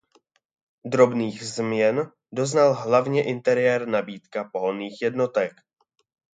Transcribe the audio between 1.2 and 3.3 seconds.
změn doznal hlavně